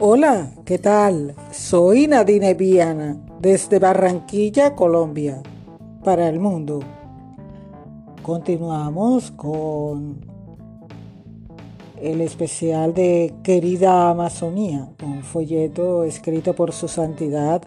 [0.00, 1.36] Hola, ¿qué tal?
[1.52, 5.40] Soy Nadine Viana, desde Barranquilla, Colombia,
[6.02, 6.80] para el mundo.
[8.20, 10.18] Continuamos con
[12.00, 17.62] el especial de Querida Amazonía, un folleto escrito por su santidad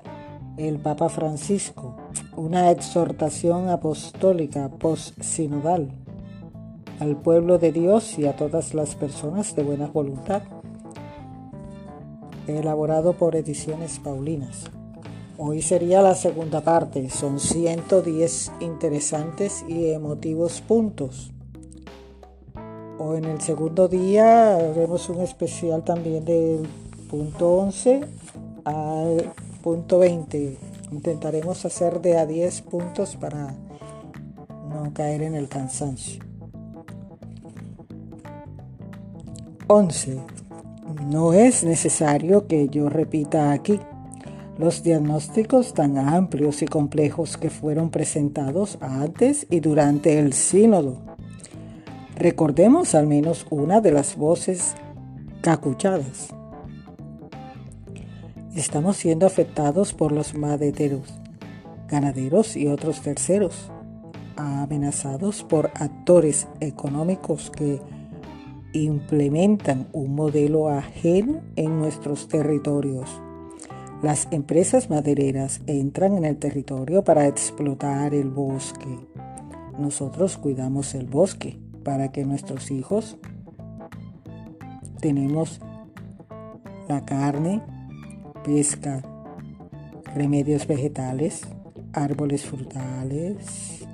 [0.58, 1.96] el Papa Francisco,
[2.36, 5.92] una exhortación apostólica post-sinodal
[7.00, 10.42] al pueblo de Dios y a todas las personas de buena voluntad
[12.56, 14.66] elaborado por Ediciones Paulinas.
[15.38, 21.32] Hoy sería la segunda parte, son 110 interesantes y emotivos puntos.
[22.98, 26.68] O en el segundo día haremos un especial también del
[27.10, 28.02] punto 11
[28.66, 30.58] al punto 20.
[30.92, 33.54] Intentaremos hacer de a 10 puntos para
[34.70, 36.24] no caer en el cansancio.
[39.68, 40.22] 11.
[40.88, 43.80] No es necesario que yo repita aquí
[44.58, 51.02] los diagnósticos tan amplios y complejos que fueron presentados antes y durante el sínodo.
[52.16, 54.76] Recordemos al menos una de las voces
[55.42, 56.30] cacuchadas.
[58.56, 61.14] Estamos siendo afectados por los madeteros,
[61.88, 63.72] ganaderos y otros terceros,
[64.36, 67.80] amenazados por actores económicos que
[68.84, 73.22] implementan un modelo ajeno en nuestros territorios.
[74.02, 79.00] Las empresas madereras entran en el territorio para explotar el bosque.
[79.80, 83.18] Nosotros cuidamos el bosque para que nuestros hijos
[85.00, 85.60] tenemos
[86.88, 87.62] la carne,
[88.44, 89.02] pesca,
[90.14, 91.42] remedios vegetales,
[91.94, 93.88] árboles frutales,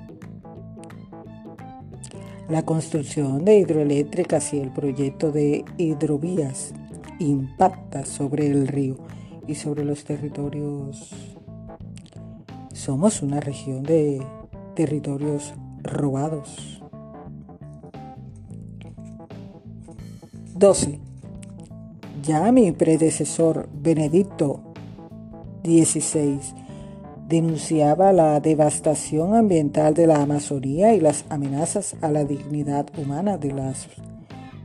[2.48, 6.74] la construcción de hidroeléctricas y el proyecto de hidrovías
[7.18, 8.96] impacta sobre el río
[9.46, 11.14] y sobre los territorios.
[12.72, 14.22] Somos una región de
[14.74, 16.82] territorios robados.
[20.56, 21.00] 12.
[22.22, 24.60] Ya mi predecesor Benedicto
[25.64, 26.63] XVI
[27.28, 33.52] denunciaba la devastación ambiental de la Amazonía y las amenazas a la dignidad humana de
[33.52, 33.88] las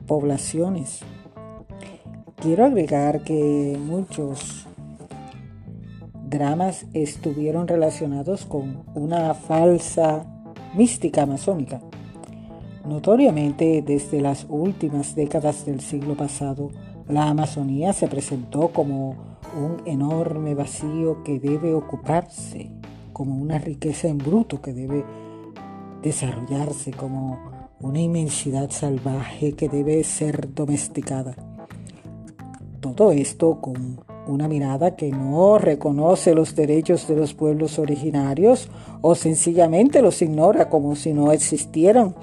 [0.08, 1.00] poblaciones.
[2.36, 4.68] Quiero agregar que muchos
[6.30, 10.26] dramas estuvieron relacionados con una falsa
[10.76, 11.82] mística amazónica.
[12.86, 16.72] Notoriamente, desde las últimas décadas del siglo pasado,
[17.10, 19.16] la Amazonía se presentó como
[19.58, 22.70] un enorme vacío que debe ocuparse,
[23.14, 25.04] como una riqueza en bruto que debe
[26.04, 27.40] desarrollarse, como
[27.80, 31.36] una inmensidad salvaje que debe ser domesticada.
[32.80, 38.70] Todo esto con una mirada que no reconoce los derechos de los pueblos originarios
[39.02, 42.14] o sencillamente los ignora como si no existieran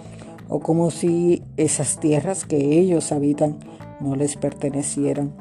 [0.48, 3.56] o como si esas tierras que ellos habitan
[4.00, 5.32] no les pertenecieran.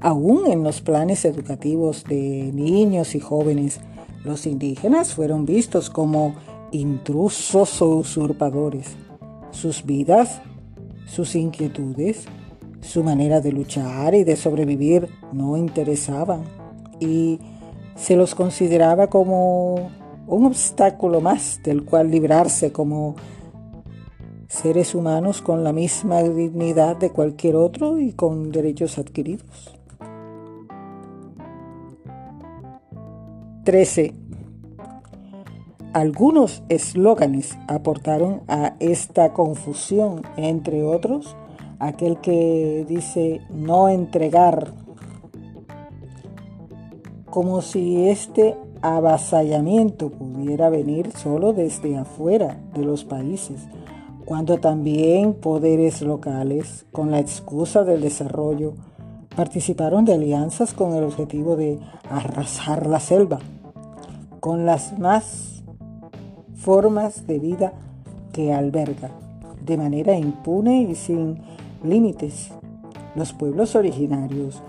[0.00, 3.80] Aún en los planes educativos de niños y jóvenes,
[4.24, 6.34] los indígenas fueron vistos como
[6.72, 8.96] intrusos o usurpadores.
[9.50, 10.42] Sus vidas,
[11.06, 12.26] sus inquietudes,
[12.80, 16.42] su manera de luchar y de sobrevivir no interesaban
[17.00, 17.40] y
[17.96, 19.90] se los consideraba como
[20.26, 23.16] un obstáculo más del cual librarse como
[24.56, 29.76] seres humanos con la misma dignidad de cualquier otro y con derechos adquiridos.
[33.64, 34.14] 13.
[35.92, 41.36] Algunos eslóganes aportaron a esta confusión, entre otros,
[41.78, 44.72] aquel que dice no entregar,
[47.28, 53.66] como si este avasallamiento pudiera venir solo desde afuera de los países,
[54.26, 58.74] cuando también poderes locales, con la excusa del desarrollo,
[59.34, 61.78] participaron de alianzas con el objetivo de
[62.10, 63.38] arrasar la selva
[64.46, 65.64] con las más
[66.54, 67.72] formas de vida
[68.32, 69.10] que alberga,
[69.64, 71.42] de manera impune y sin
[71.82, 72.50] límites.
[73.16, 74.62] Los pueblos originarios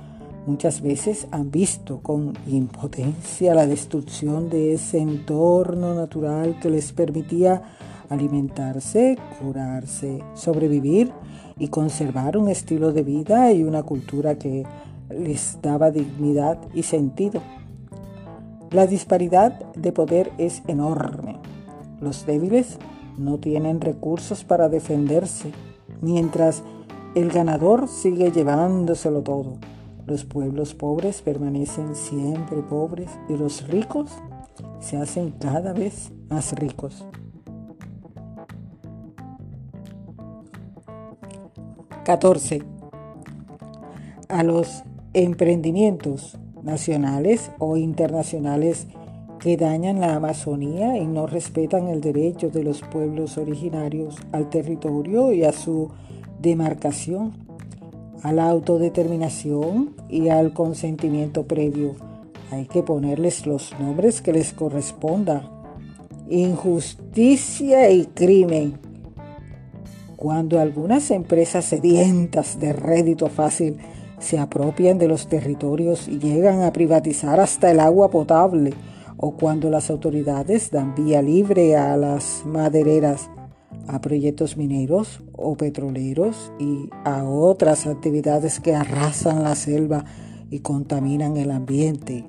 [0.48, 7.62] muchas veces han visto con impotencia la destrucción de ese entorno natural que les permitía
[8.09, 11.12] alimentarse, curarse, sobrevivir
[11.57, 14.65] y conservar un estilo de vida y una cultura que
[15.09, 17.42] les daba dignidad y sentido.
[18.71, 21.38] La disparidad de poder es enorme.
[22.01, 22.77] Los débiles
[23.18, 25.51] no tienen recursos para defenderse,
[26.01, 26.63] mientras
[27.15, 29.57] El ganador sigue llevándoselo todo.
[30.06, 34.12] Los pueblos pobres permanecen siempre pobres y los ricos
[34.80, 37.06] se hacen cada vez más ricos.
[42.07, 42.63] 14.
[44.30, 48.88] A los emprendimientos nacionales o internacionales
[49.42, 55.33] que dañan la Amazonía y no respetan el derecho de los pueblos originarios al territorio
[55.33, 55.89] y a su
[56.42, 57.33] demarcación,
[58.24, 61.95] a la autodeterminación y al consentimiento previo.
[62.51, 65.51] Hay que ponerles los nombres que les corresponda.
[66.30, 68.87] Injusticia y crimen
[70.17, 73.77] cuando algunas empresas sedientas de rédito fácil
[74.19, 78.73] se apropian de los territorios y llegan a privatizar hasta el agua potable,
[79.15, 83.29] o cuando las autoridades dan vía libre a las madereras,
[83.87, 90.03] a proyectos mineros o petroleros y a otras actividades que arrasan la selva
[90.49, 92.25] y contaminan el ambiente.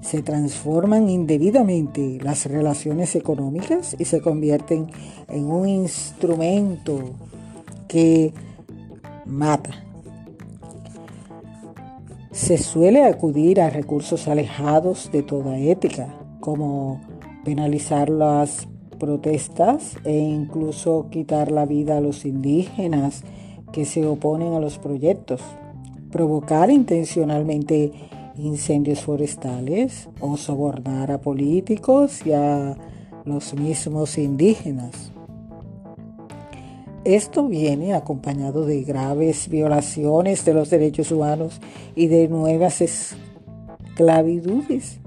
[0.00, 4.88] Se transforman indebidamente las relaciones económicas y se convierten
[5.28, 7.16] en un instrumento
[7.86, 8.32] que
[9.26, 9.84] mata.
[12.32, 17.00] Se suele acudir a recursos alejados de toda ética, como
[17.44, 18.68] penalizar las
[18.98, 23.24] protestas e incluso quitar la vida a los indígenas
[23.72, 25.40] que se oponen a los proyectos,
[26.10, 27.92] provocar intencionalmente
[28.36, 32.76] incendios forestales o sobornar a políticos y a
[33.24, 35.10] los mismos indígenas.
[37.04, 41.58] Esto viene acompañado de graves violaciones de los derechos humanos
[41.94, 45.00] y de nuevas esclavitudes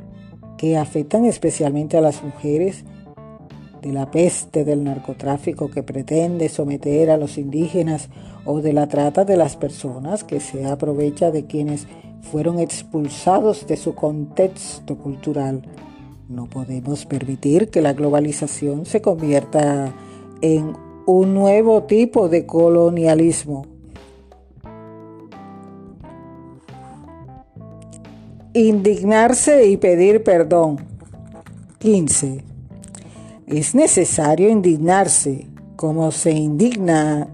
[0.57, 2.83] que afectan especialmente a las mujeres,
[3.83, 8.09] de la peste del narcotráfico que pretende someter a los indígenas
[8.45, 11.85] o de la trata de las personas que se aprovecha de quienes
[12.31, 15.63] fueron expulsados de su contexto cultural.
[16.29, 19.93] No podemos permitir que la globalización se convierta
[20.41, 20.73] en
[21.05, 23.67] un nuevo tipo de colonialismo.
[28.53, 30.77] Indignarse y pedir perdón.
[31.79, 32.43] 15.
[33.47, 37.27] Es necesario indignarse como se indigna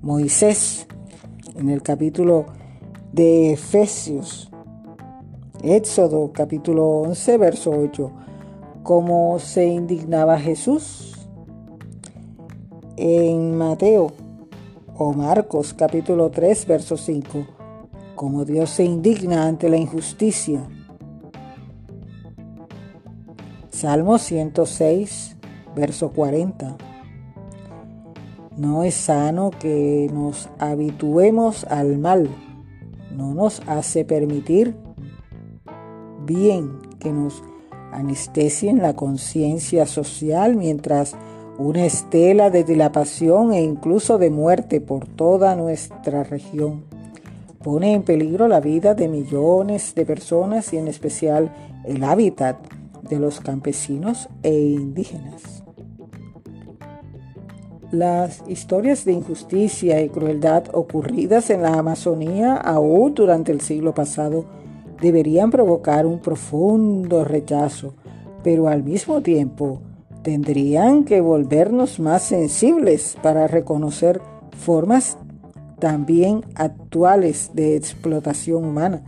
[0.00, 0.86] Moisés
[1.56, 2.46] en el capítulo
[3.16, 4.50] de Efesios,
[5.62, 8.12] Éxodo capítulo 11, verso 8,
[8.82, 11.26] como se indignaba Jesús
[12.98, 14.12] en Mateo
[14.98, 17.46] o Marcos capítulo 3, verso 5,
[18.14, 20.68] como Dios se indigna ante la injusticia.
[23.70, 25.38] Salmo 106,
[25.74, 26.76] verso 40.
[28.58, 32.28] No es sano que nos habituemos al mal
[33.16, 34.76] no nos hace permitir
[36.24, 37.42] bien que nos
[37.92, 41.16] anestesien la conciencia social mientras
[41.58, 46.84] una estela de dilapación e incluso de muerte por toda nuestra región
[47.66, 51.52] pone en peligro la vida de millones de personas y en especial
[51.84, 52.56] el hábitat
[53.02, 55.65] de los campesinos e indígenas.
[57.96, 64.44] Las historias de injusticia y crueldad ocurridas en la Amazonía aún durante el siglo pasado
[65.00, 67.94] deberían provocar un profundo rechazo,
[68.44, 69.80] pero al mismo tiempo
[70.20, 74.20] tendrían que volvernos más sensibles para reconocer
[74.58, 75.16] formas
[75.78, 79.00] también actuales de explotación humana,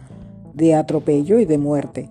[0.54, 2.08] de atropello y de muerte.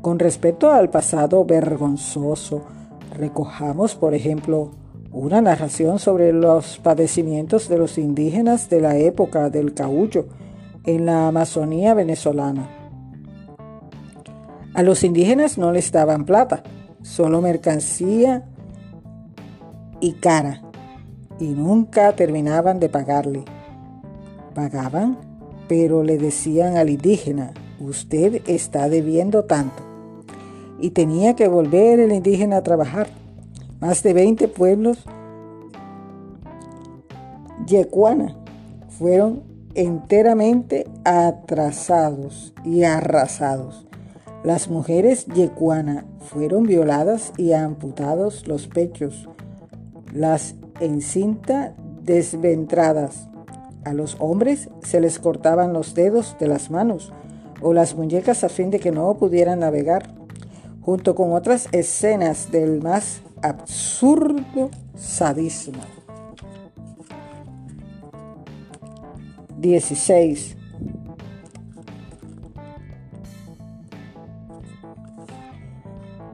[0.00, 2.62] Con respecto al pasado vergonzoso,
[3.16, 4.72] recojamos, por ejemplo,
[5.14, 10.26] una narración sobre los padecimientos de los indígenas de la época del caucho
[10.84, 12.68] en la Amazonía venezolana.
[14.74, 16.64] A los indígenas no les daban plata,
[17.02, 18.44] solo mercancía
[20.00, 20.62] y cara,
[21.38, 23.44] y nunca terminaban de pagarle.
[24.52, 25.16] Pagaban,
[25.68, 29.80] pero le decían al indígena, usted está debiendo tanto.
[30.80, 33.06] Y tenía que volver el indígena a trabajar
[33.84, 35.04] más de 20 pueblos
[37.66, 38.34] yecuana
[38.88, 39.42] fueron
[39.74, 43.86] enteramente atrasados y arrasados.
[44.42, 49.28] Las mujeres yecuana fueron violadas y amputados los pechos,
[50.14, 53.28] las encinta desventradas.
[53.84, 57.12] A los hombres se les cortaban los dedos de las manos
[57.60, 60.14] o las muñecas a fin de que no pudieran navegar,
[60.80, 65.82] junto con otras escenas del más absurdo sadismo.
[69.58, 70.56] 16.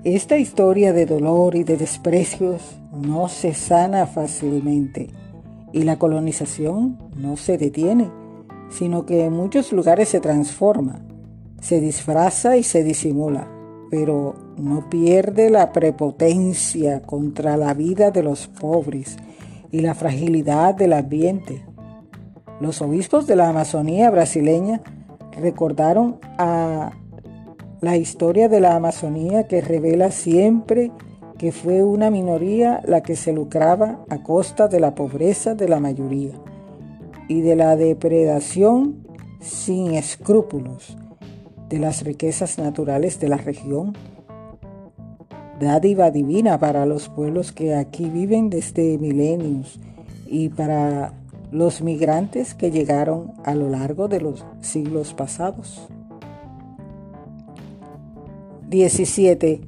[0.04, 2.62] Esta historia de dolor y de desprecios
[2.92, 5.08] no se sana fácilmente
[5.72, 8.08] y la colonización no se detiene,
[8.70, 11.04] sino que en muchos lugares se transforma,
[11.60, 13.48] se disfraza y se disimula,
[13.90, 19.16] pero no pierde la prepotencia contra la vida de los pobres
[19.72, 21.64] y la fragilidad del ambiente.
[22.60, 24.80] Los obispos de la Amazonía brasileña
[25.32, 26.92] recordaron a
[27.80, 30.92] la historia de la Amazonía que revela siempre
[31.38, 35.80] que fue una minoría la que se lucraba a costa de la pobreza de la
[35.80, 36.34] mayoría
[37.28, 39.06] y de la depredación
[39.40, 40.98] sin escrúpulos
[41.70, 43.96] de las riquezas naturales de la región.
[45.60, 49.78] Dádiva divina para los pueblos que aquí viven desde milenios
[50.26, 51.14] y para
[51.52, 55.88] los migrantes que llegaron a lo largo de los siglos pasados.
[58.68, 59.60] 17.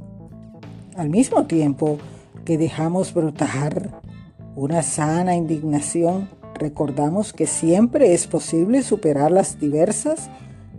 [0.97, 1.99] Al mismo tiempo
[2.45, 4.01] que dejamos brotar
[4.57, 10.31] una sana indignación, recordamos que siempre es posible superar las diversas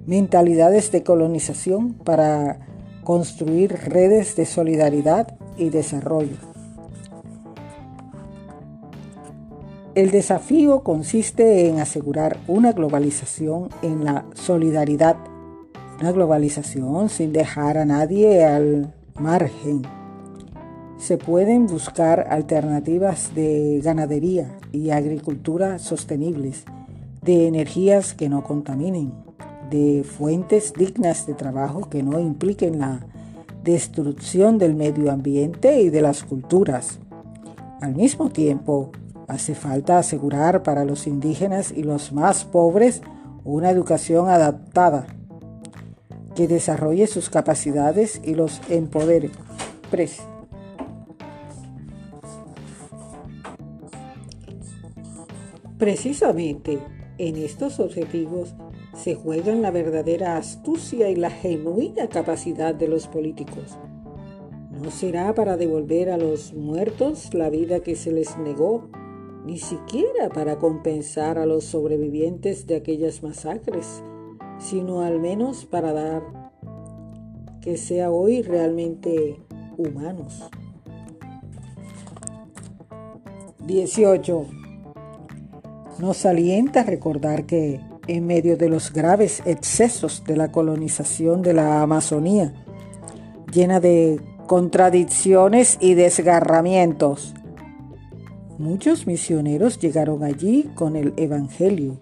[0.05, 2.59] mentalidades de colonización para
[3.03, 6.37] construir redes de solidaridad y desarrollo.
[9.95, 15.17] El desafío consiste en asegurar una globalización en la solidaridad
[16.03, 19.83] una globalización sin dejar a nadie al margen.
[20.97, 26.65] Se pueden buscar alternativas de ganadería y agricultura sostenibles,
[27.21, 29.13] de energías que no contaminen,
[29.69, 33.05] de fuentes dignas de trabajo que no impliquen la
[33.63, 36.99] destrucción del medio ambiente y de las culturas.
[37.81, 38.91] Al mismo tiempo,
[39.27, 43.01] hace falta asegurar para los indígenas y los más pobres
[43.43, 45.07] una educación adaptada
[46.35, 49.31] que desarrolle sus capacidades y los empodere.
[55.77, 56.79] Precisamente
[57.17, 58.55] en estos objetivos
[58.93, 63.77] se juegan la verdadera astucia y la genuina capacidad de los políticos.
[64.71, 68.89] No será para devolver a los muertos la vida que se les negó,
[69.45, 74.01] ni siquiera para compensar a los sobrevivientes de aquellas masacres
[74.63, 76.51] sino al menos para dar
[77.61, 79.39] que sea hoy realmente
[79.77, 80.49] humanos.
[83.65, 84.45] 18.
[85.99, 91.81] Nos alienta recordar que en medio de los graves excesos de la colonización de la
[91.81, 92.53] Amazonía,
[93.51, 97.33] llena de contradicciones y desgarramientos,
[98.57, 101.97] muchos misioneros llegaron allí con el Evangelio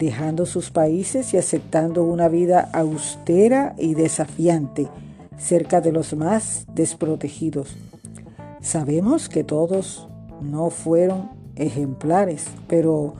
[0.00, 4.88] dejando sus países y aceptando una vida austera y desafiante
[5.36, 7.76] cerca de los más desprotegidos.
[8.62, 10.08] Sabemos que todos
[10.40, 13.14] no fueron ejemplares, pero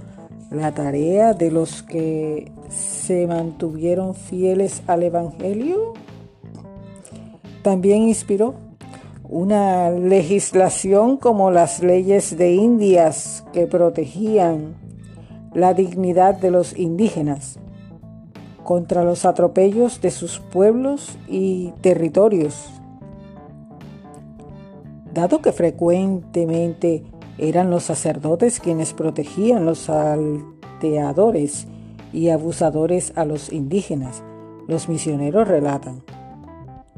[0.51, 5.95] la tarea de los que se mantuvieron fieles al Evangelio
[7.63, 8.55] también inspiró
[9.29, 14.75] una legislación como las leyes de Indias que protegían
[15.55, 17.59] la dignidad de los indígenas
[18.65, 22.71] contra los atropellos de sus pueblos y territorios.
[25.13, 27.05] Dado que frecuentemente
[27.41, 31.67] eran los sacerdotes quienes protegían los salteadores
[32.13, 34.23] y abusadores a los indígenas,
[34.69, 36.03] los misioneros relatan,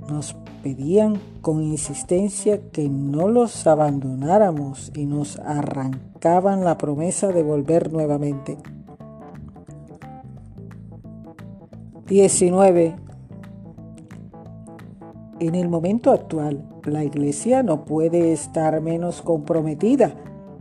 [0.08, 0.34] nos
[0.64, 8.58] pedían con insistencia que no los abandonáramos y nos arrancaban la promesa de volver nuevamente.
[12.08, 12.96] 19.
[15.38, 20.16] En el momento actual, la Iglesia no puede estar menos comprometida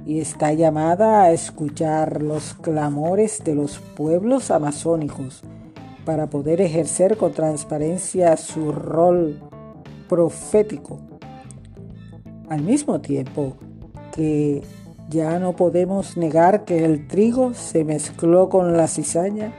[0.06, 5.44] y está llamada a escuchar los clamores de los pueblos amazónicos
[6.06, 9.40] para poder ejercer con transparencia su rol
[10.10, 11.00] profético.
[12.50, 13.56] Al mismo tiempo
[14.14, 14.64] que
[15.10, 19.54] ya no podemos negar que el trigo se mezcló con la cizaña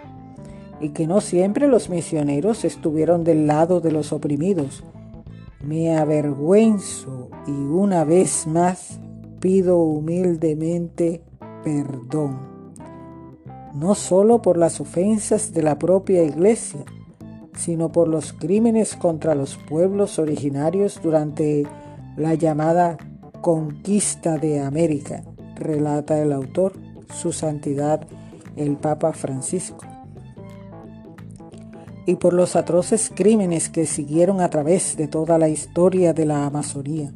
[0.81, 4.83] y que no siempre los misioneros estuvieron del lado de los oprimidos.
[5.63, 8.99] Me avergüenzo y una vez más
[9.43, 11.21] pido humildemente
[11.65, 12.39] perdón,
[13.75, 16.85] no solo por las ofensas de la propia iglesia,
[17.57, 21.65] sino por los crímenes contra los pueblos originarios durante
[22.17, 22.99] la llamada
[23.41, 25.25] conquista de América,
[25.57, 26.75] relata el autor,
[27.13, 28.07] su santidad
[28.55, 29.85] el Papa Francisco
[32.07, 36.47] y por los atroces crímenes que siguieron a través de toda la historia de la
[36.47, 37.13] Amazonía.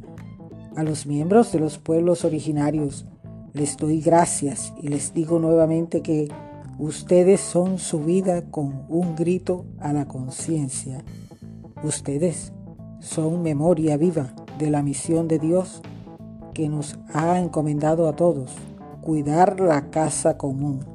[0.77, 3.07] A los miembros de los pueblos originarios
[3.53, 6.29] les doy gracias y les digo nuevamente que
[6.77, 11.03] ustedes son su vida con un grito a la conciencia.
[11.81, 12.53] Ustedes
[12.99, 15.81] son memoria viva de la misión de Dios
[16.53, 18.51] que nos ha encomendado a todos,
[19.01, 20.85] cuidar la casa común.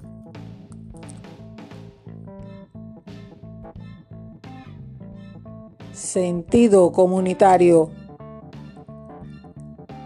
[5.90, 7.90] Sentido comunitario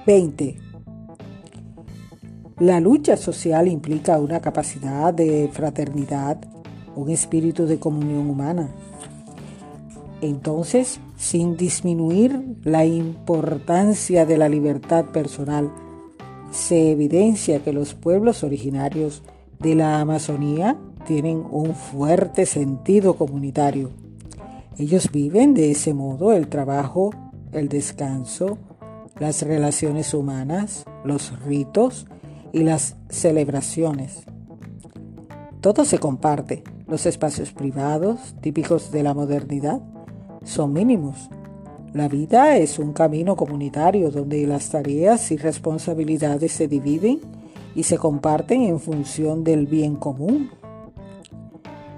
[0.06, 0.56] 20.
[2.60, 6.38] La lucha social implica una capacidad de fraternidad,
[6.94, 8.68] un espíritu de comunión humana.
[10.20, 15.72] Entonces, sin disminuir la importancia de la libertad personal,
[16.52, 19.24] se evidencia que los pueblos originarios
[19.58, 23.90] de la Amazonía tienen un fuerte sentido comunitario.
[24.78, 27.10] Ellos viven de ese modo el trabajo,
[27.50, 28.58] el descanso,
[29.18, 32.06] las relaciones humanas, los ritos
[32.52, 34.24] y las celebraciones.
[35.60, 36.62] Todo se comparte.
[36.86, 39.80] Los espacios privados, típicos de la modernidad,
[40.44, 41.28] son mínimos.
[41.92, 47.20] La vida es un camino comunitario donde las tareas y responsabilidades se dividen
[47.74, 50.50] y se comparten en función del bien común.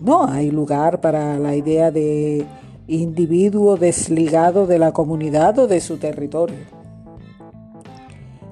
[0.01, 2.47] No hay lugar para la idea de
[2.87, 6.78] individuo desligado de la comunidad o de su territorio.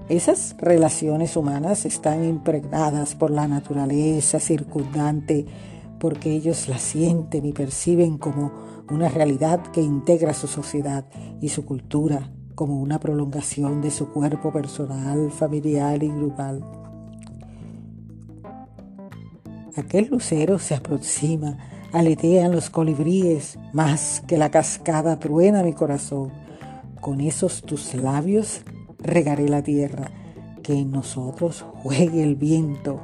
[0.08, 5.46] Esas relaciones humanas están impregnadas por la naturaleza circundante
[5.98, 8.52] porque ellos la sienten y perciben como
[8.88, 11.06] una realidad que integra su sociedad
[11.40, 16.64] y su cultura como una prolongación de su cuerpo personal, familiar y grupal.
[19.76, 21.58] Aquel lucero se aproxima
[21.92, 26.30] Aletean los colibríes, más que la cascada truena mi corazón.
[27.00, 28.62] Con esos tus labios
[29.06, 30.10] regaré la tierra,
[30.62, 33.00] que en nosotros juegue el viento.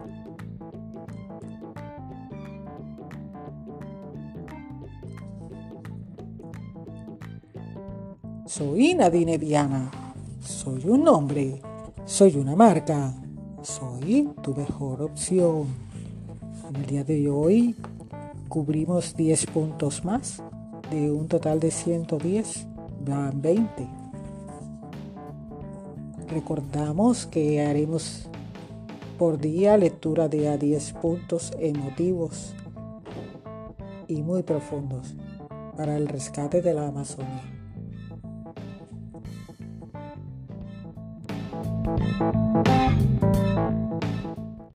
[8.47, 9.91] Soy Nadine Diana,
[10.41, 11.63] soy un hombre,
[12.05, 13.15] soy una marca,
[13.63, 15.69] soy tu mejor opción.
[16.69, 17.75] En el día de hoy
[18.49, 20.43] cubrimos 10 puntos más
[20.91, 22.67] de un total de 110,
[23.07, 24.02] van 20.
[26.33, 28.27] Recordamos que haremos
[29.19, 32.55] por día lectura de a 10 puntos emotivos
[34.09, 35.15] y muy profundos
[35.77, 37.43] para el rescate de la Amazonia.